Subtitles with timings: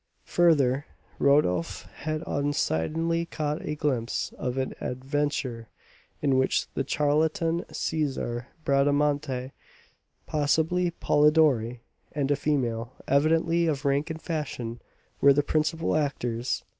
[0.25, 0.87] Further,
[1.19, 5.69] Rodolph had undesignedly caught a glimpse of an adventure
[6.23, 9.51] in which the charlatan César Bradamanti
[10.25, 11.81] (possibly Polidori)
[12.13, 14.81] and a female, evidently of rank and fashion,
[15.21, 16.63] were the principal actors.